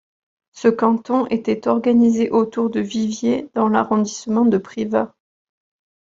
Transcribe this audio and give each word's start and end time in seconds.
Ce 0.51 0.67
canton 0.67 1.27
était 1.27 1.67
organisé 1.67 2.31
autour 2.31 2.71
de 2.71 2.79
Viviers 2.79 3.51
dans 3.53 3.67
l'arrondissement 3.69 4.45
de 4.45 4.57
Privas. 4.57 5.13